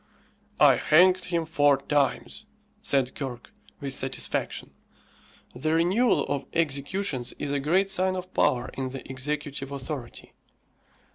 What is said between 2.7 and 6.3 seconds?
said Kirke, with satisfaction. The renewal